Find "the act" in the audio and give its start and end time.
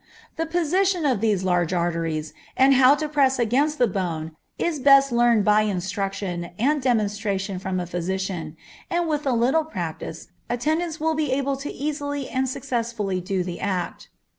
13.43-14.09